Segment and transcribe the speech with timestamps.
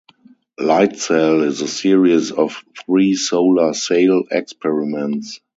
[0.59, 2.55] Lightsail is a series of
[2.87, 5.39] three solar sail experiments.